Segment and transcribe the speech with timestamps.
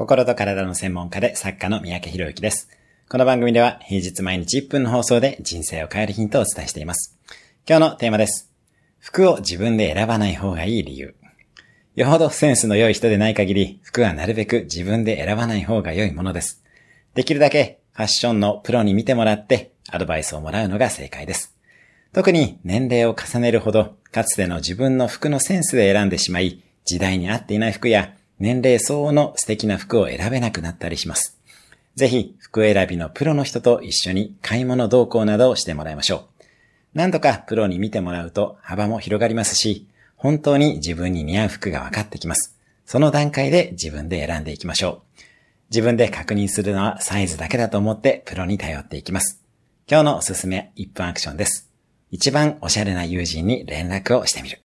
[0.00, 2.70] 心と体の専門家で作家の三宅博之です。
[3.10, 7.18] この番組では平日毎日1分の放送で人生を変えるヒントをお伝えしています。
[7.68, 8.50] 今日のテーマです。
[8.98, 11.14] 服を自分で選ばない方がいい理由。
[11.96, 16.64] よほどセンスの良い人でない限り、服はなるべく自分で選ばない方が良いものです。
[17.12, 21.54] できるだけファッションのプロに見てもらってアドバイスをもらうのが正解です。
[22.14, 31.38] 特に年齢を重ねるほど、かつての自分の服のセンスで選んでしまい、時代に合っていない服や年齢相応の素敵な服を選べなくなったりします。
[31.94, 36.44] ぜひ、服選びのプロの人と一緒に買い物動向などをしてもらいましょう。
[36.94, 42.56] 何度かプロに見てもらうと幅も広がりますし、本当に自分に似合う服が分かってきます。
[42.86, 45.20] その段階で自分で選んでいきましょう。
[45.70, 49.40] 自分で確認するのはサイズだけだと思ってプロに頼っていきます。
[49.88, 51.70] 今日のおすすめ1分アクションです。
[52.10, 54.60] 一番おしゃれな友人に連絡をしてみる。